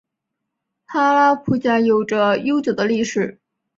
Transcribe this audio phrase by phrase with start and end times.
[0.87, 3.39] 哈拉卜贾有着悠久的历史。